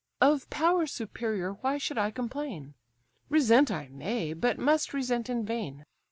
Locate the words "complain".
2.09-2.73